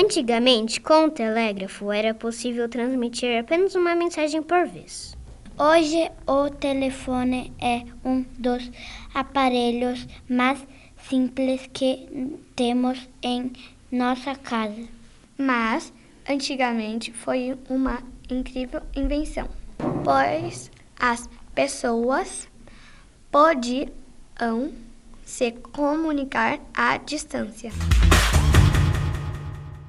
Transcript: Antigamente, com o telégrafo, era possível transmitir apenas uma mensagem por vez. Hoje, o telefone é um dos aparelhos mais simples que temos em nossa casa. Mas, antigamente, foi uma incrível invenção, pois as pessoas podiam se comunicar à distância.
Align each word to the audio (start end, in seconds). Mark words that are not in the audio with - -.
Antigamente, 0.00 0.80
com 0.80 1.06
o 1.06 1.10
telégrafo, 1.10 1.90
era 1.90 2.14
possível 2.14 2.68
transmitir 2.68 3.40
apenas 3.40 3.74
uma 3.74 3.96
mensagem 3.96 4.40
por 4.40 4.64
vez. 4.64 5.16
Hoje, 5.58 6.08
o 6.24 6.48
telefone 6.50 7.52
é 7.60 7.82
um 8.04 8.24
dos 8.38 8.70
aparelhos 9.12 10.06
mais 10.28 10.64
simples 11.08 11.68
que 11.72 12.38
temos 12.54 13.08
em 13.20 13.52
nossa 13.90 14.36
casa. 14.36 14.86
Mas, 15.36 15.92
antigamente, 16.28 17.12
foi 17.12 17.58
uma 17.68 18.00
incrível 18.30 18.82
invenção, 18.94 19.48
pois 20.04 20.70
as 20.96 21.28
pessoas 21.56 22.48
podiam 23.32 23.90
se 25.24 25.50
comunicar 25.50 26.60
à 26.72 26.98
distância. 26.98 27.72